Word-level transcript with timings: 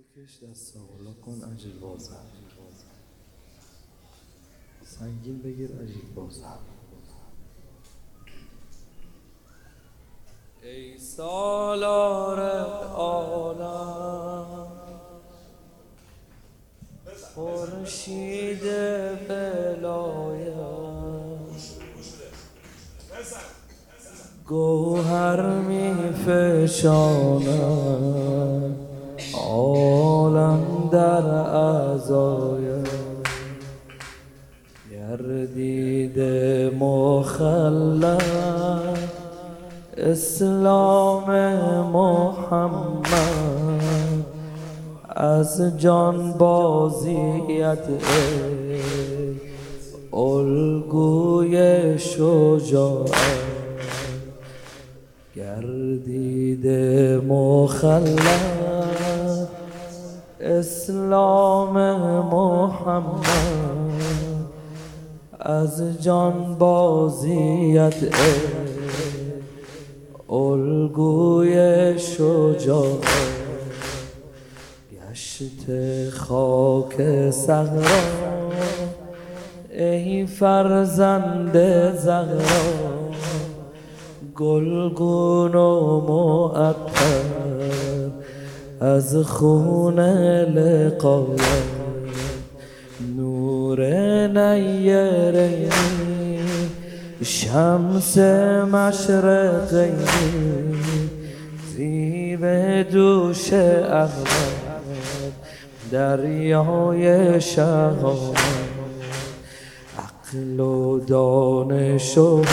بکش 0.00 0.42
دست 0.42 0.74
بالا 0.78 1.12
کن 1.12 1.52
عجل 1.52 1.78
بازم. 1.80 2.26
سنگین 4.84 5.42
بگیر 5.42 5.70
عجیب 5.82 6.14
بازم. 6.14 6.58
ای 10.62 10.98
سالار 10.98 12.40
عالم 12.94 14.66
خورشید 17.34 18.62
بلایت. 19.28 20.50
گوهر 24.46 25.58
می 25.60 26.12
فشاند. 26.12 27.99
عالم 30.36 30.88
در 30.92 31.26
اعضای 31.26 32.64
گردید 34.90 36.20
مخلد 36.80 38.22
اسلام 39.96 41.30
محمد 41.92 43.04
از 45.08 45.62
جان 45.78 46.32
بازیت 46.32 47.78
الگوی 50.12 51.98
شجاعت 51.98 53.10
گردید 55.36 56.66
مخلد 57.28 58.89
اسلام 60.40 61.72
محمد 62.22 63.26
از 65.40 66.02
جان 66.02 66.56
بازیت 66.58 67.94
الگوی 70.28 71.54
شجاعت 71.98 73.04
گشت 74.92 76.10
خاک 76.10 77.30
صحرا 77.30 77.80
ای 79.70 80.26
فرزند 80.26 81.52
زهرا 81.96 82.40
گلگون 84.36 85.54
و 85.54 86.00
معطر 86.00 87.49
از 88.80 89.16
خون 89.16 90.00
لقایت 90.44 91.40
نور 93.16 93.80
نیرینی 94.26 95.70
شمس 97.24 98.18
مشرقی 98.72 99.92
زیب 101.76 102.46
دوش 102.90 103.52
احمد 103.52 104.10
دریای 105.90 107.40
شهامت 107.40 108.40
عقل 109.98 110.60
و 110.60 111.00
دانش 111.00 112.18
و 112.18 112.44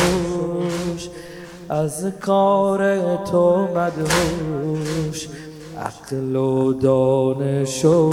از 1.69 2.05
کار 2.21 2.97
تو 3.17 3.67
مدهوش. 3.67 5.27
عقل 5.85 6.35
و 6.35 6.73
دانش 6.73 7.85
و 7.85 8.11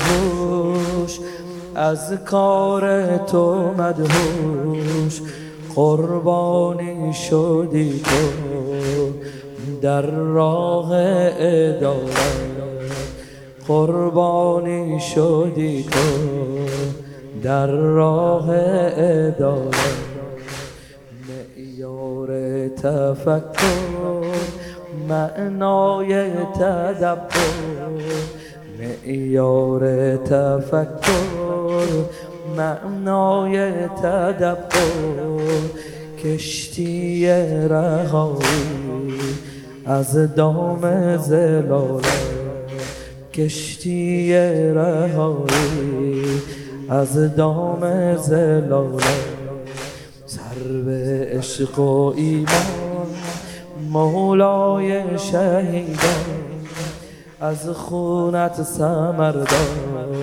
از 1.75 2.12
کار 2.25 3.17
تو 3.19 3.55
مدهوش. 3.79 5.21
قربانی 5.75 7.12
شدی 7.12 8.03
تو 8.05 9.12
در 9.83 10.03
راه 10.11 10.91
ادالت 10.93 12.34
قربانی 13.69 15.00
شدی 15.00 15.83
تو 15.83 15.99
در 17.43 17.67
راه 17.67 18.50
ادالت 18.50 19.75
معیار 21.28 22.28
تفکر 22.69 23.84
معنای 25.09 26.31
تدبر 26.31 27.25
معیار 28.78 30.16
تفکر 30.16 31.87
معنای 32.56 33.72
تدبر 33.88 34.64
کشتی 36.25 37.26
رهایی 37.69 39.19
از 39.87 40.34
دام 40.34 41.16
زلالت 41.16 42.34
کشتی 43.34 44.32
رهایی 44.75 46.25
از 46.88 47.37
دام 47.37 48.16
زلالت 48.16 49.04
سر 50.26 50.82
به 50.84 51.28
عشق 51.32 51.78
و 51.78 52.12
ایمان 52.16 52.84
مولای 53.81 55.19
شهیدان 55.19 56.67
از 57.41 57.69
خونت 57.69 58.62
سمردار 58.62 60.17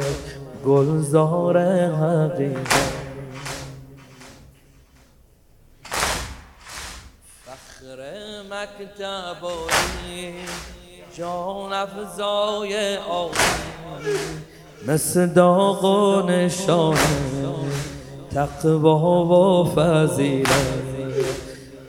گلزار 0.65 1.57
حقیقت. 1.87 2.91
فخر 7.45 7.99
مکتب 8.51 9.47
جان 11.17 11.73
افزای 11.73 12.97
آقی 12.97 13.37
مثل 14.87 15.27
داغ 15.27 15.83
و 15.83 16.21
نشانه 16.21 16.97
تقوا 18.33 19.25
و 19.25 19.75
فضیلت. 19.75 20.80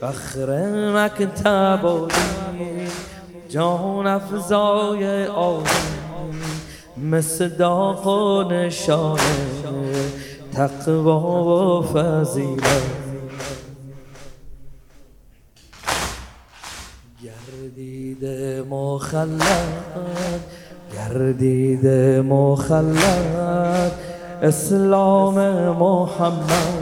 فخر 0.03 0.51
مکتب 0.95 2.09
جان 3.49 4.07
افزای 4.07 5.27
آقی 5.27 5.71
مثل 6.97 7.49
داغ 7.49 8.07
و 8.07 8.43
نشانه 8.43 9.21
تقوا 10.55 11.79
و 11.79 11.83
فضیلت. 11.83 12.83
گردید 17.23 18.25
مخلد 18.71 20.41
گردید 20.93 21.87
مخلد 22.27 23.93
اسلام 24.43 25.35
محمد. 25.69 26.82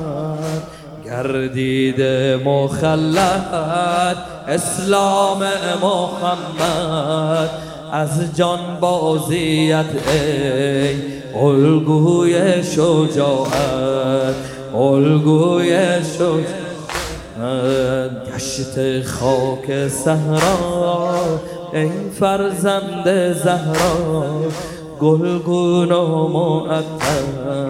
گردید 1.10 2.02
مخلد 2.44 4.16
اسلام 4.48 5.42
محمد. 5.82 7.50
از 7.92 8.36
جان 8.36 8.58
بازیت 8.80 9.84
ای 10.12 10.96
الگوی 11.34 12.62
شجاعت 12.62 14.34
الگوی 14.74 15.78
شجاعت. 16.18 16.70
گشت 18.34 19.06
خاک 19.06 19.88
صحرا 19.88 21.40
ای 21.72 21.90
فرزند 22.20 23.32
زهرا. 23.32 24.24
گلگون 25.00 25.92
و 25.92 26.28
معطر 26.28 27.60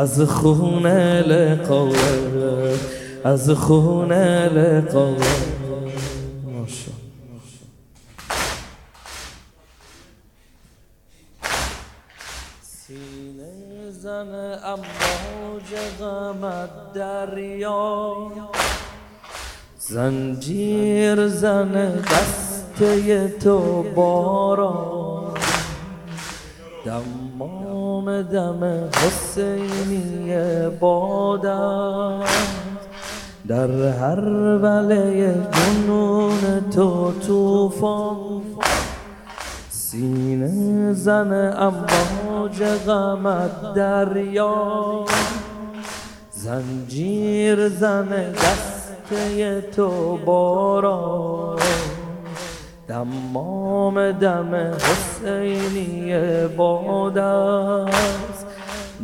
از 0.00 0.20
خون 0.20 0.86
لقایت 0.86 2.80
از 3.24 3.50
خون 3.50 4.12
لقایت 4.12 5.20
سینه 12.62 13.90
زن 13.90 14.58
امواج 14.64 15.70
غمت 16.00 16.92
دریا. 16.94 18.16
زنجیر 19.78 21.28
زن 21.28 21.94
دسته 21.94 23.28
تو 23.28 23.82
باران. 23.94 25.09
دمام 26.84 28.22
دم 28.22 28.88
حسینی 28.96 30.32
بادم 30.80 32.20
در 33.48 33.88
هر 33.88 34.20
بله 34.58 35.34
جنون 35.52 36.70
تو 36.70 37.12
توفان 37.26 38.42
سینه 39.70 40.92
زن 40.92 41.32
امواج 41.58 42.62
غمت 42.86 43.74
دریا. 43.74 45.04
زنجیر 46.30 47.68
زن 47.68 48.08
دسته 48.32 49.60
تو 49.60 50.16
بارا 50.16 51.56
دمام 52.90 54.12
دم 54.12 54.54
حسینی 54.54 56.14
باد 56.56 57.18
است. 57.18 58.46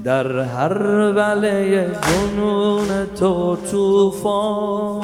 در 0.05 0.41
هر 0.41 0.83
وله 1.17 1.91
جنون 2.07 3.07
تو 3.21 3.57
توفان 3.71 5.03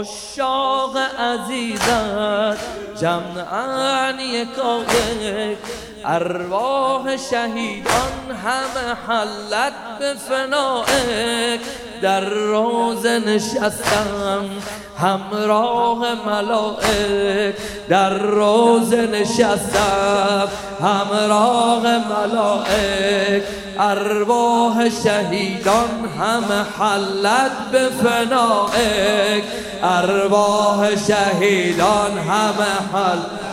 اشاق 0.00 0.96
عزیزت 1.18 2.58
جمعا 3.00 4.10
یکایک. 4.10 5.58
ارواح 6.04 7.16
شهیدان 7.16 8.36
همه 8.44 8.94
حلت 9.08 9.72
به 9.98 10.14
فنائک 10.14 11.60
در 12.02 12.20
روز 12.20 13.06
نشستم 13.06 14.50
همراه 14.98 16.14
ملائک. 16.26 17.54
در 17.88 18.18
روز 18.18 18.94
نشستم 18.94 20.48
همراه 20.80 21.82
ملائک. 21.82 23.42
ارواح 23.78 24.88
شهیدان 24.88 26.08
همه 26.18 26.64
حلت 26.78 27.52
به 27.72 27.88
فنائک. 27.88 29.44
ارواح 29.82 30.90
شهیدان 30.96 32.18
همه 32.18 32.92
حلت 32.92 33.48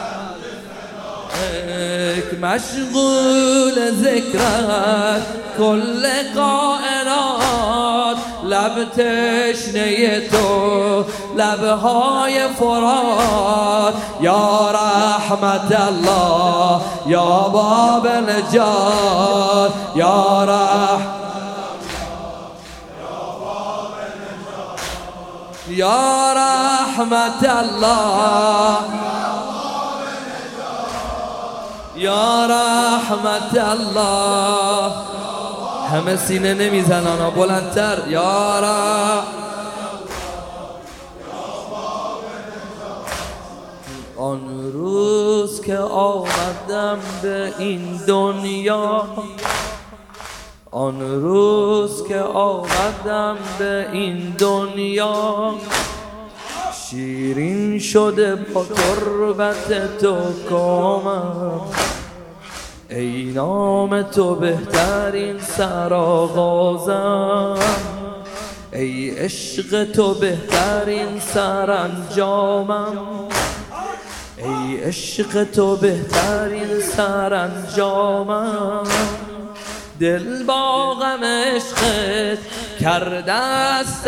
مشغول 2.42 3.92
ذکرت 3.92 5.22
کل 5.58 6.06
کائنات. 6.36 8.15
لب 8.46 8.90
تشنه 8.92 10.20
تو 10.30 11.04
لبهای 11.36 12.48
فرات. 12.60 13.94
یا 14.22 14.72
رحمت 14.72 15.82
الله 15.88 16.82
یا 17.08 17.50
باب 17.54 18.08
نجات. 18.08 19.72
یا 19.96 20.44
رحمت 20.44 21.26
یا 25.68 26.34
رحمت 26.34 27.44
الله. 27.44 28.78
یا 31.96 32.46
رحمت 32.46 33.58
الله. 33.58 34.92
همه 35.92 36.16
سینه 36.16 36.54
نمی‌زنن 36.54 37.30
بلندتر. 37.30 37.98
یا 38.10 38.62
آن 44.18 44.72
روز 44.74 45.62
که 45.62 45.78
آمدم 45.78 47.00
به 47.22 47.54
این 47.60 48.00
دنیا 48.08 49.06
آن 50.72 51.02
روز 51.02 52.08
که 52.08 52.20
آمدم 52.20 53.38
به 53.60 53.88
این 53.92 54.36
دنیا 54.38 55.54
شیرین 56.90 57.80
شده 57.80 58.36
با 58.36 58.66
تربت 58.66 59.98
تو 59.98 60.16
کامم. 60.50 61.62
ای 62.90 63.24
نام 63.24 64.02
تو 64.02 64.36
بهترین 64.36 65.40
سرآغازم. 65.40 66.96
ای 68.74 69.10
عشق 69.10 69.92
تو 69.92 70.14
بهترین 70.14 71.20
سرانجامم. 71.20 72.98
ای 74.38 74.78
عشق 74.78 75.44
تو 75.44 75.76
بهترین 75.76 76.80
سرانجامم. 76.98 78.84
دل 80.00 80.44
با 80.44 80.94
غم 80.94 81.24
عشقت 81.24 82.40
کرده 82.80 83.34
است 83.34 84.08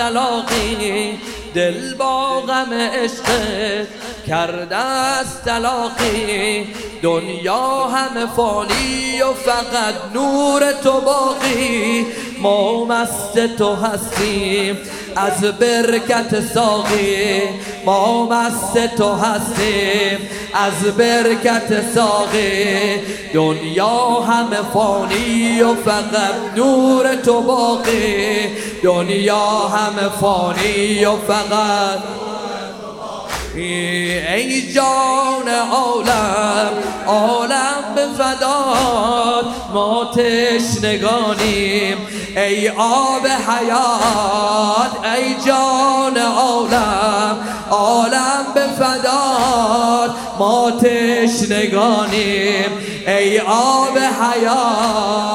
دل 1.53 1.93
با 1.93 2.41
غم 2.41 2.73
عشقت 2.73 3.87
کرده 4.27 4.75
است 4.75 5.45
طلاقی 5.45 6.67
دنیا 7.01 7.87
همه 7.87 8.25
فانی 8.35 9.21
و 9.21 9.33
فقط 9.33 9.93
نور 10.13 10.71
تو 10.83 11.01
باقی. 11.01 12.05
ما 12.41 12.85
مست 12.85 13.47
تو 13.57 13.75
هستیم 13.75 14.77
از 15.15 15.41
برکت 15.41 16.41
ساقی. 16.53 17.41
ما 17.85 18.25
مست 18.25 18.95
تو 18.95 19.13
هستیم 19.13 20.29
از 20.53 20.97
برکت 20.97 21.93
ساقی. 21.95 22.97
دنیا 23.33 24.21
همه 24.21 24.61
فانی 24.73 25.61
و 25.61 25.75
فقط 25.75 26.35
نور 26.55 27.15
تو 27.15 27.41
باقی. 27.41 28.47
دنیا 28.83 29.47
همه 29.47 30.09
فانی 30.21 31.05
و 31.05 31.11
فقط 31.11 31.99
ای 33.55 34.73
جان 34.73 35.49
عالم 35.71 36.71
عالم 37.07 37.95
به 37.95 38.07
فداد 38.17 39.45
ما 39.73 40.05
تشنگانیم. 40.05 41.97
ای 42.35 42.69
آب 42.69 43.27
حیات 43.27 45.05
ای 45.15 45.35
جان 45.45 45.76
ما 50.39 50.71
تشنگانیم 50.71 52.17
ای 53.07 53.39
آب 53.39 53.97
حیات. 53.97 55.26